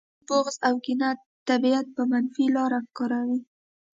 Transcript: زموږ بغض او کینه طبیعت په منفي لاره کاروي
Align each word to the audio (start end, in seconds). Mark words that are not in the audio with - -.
زموږ 0.03 0.19
بغض 0.27 0.55
او 0.67 0.75
کینه 0.85 1.09
طبیعت 1.49 1.87
په 1.95 2.03
منفي 2.11 2.45
لاره 2.55 2.79
کاروي 2.97 3.39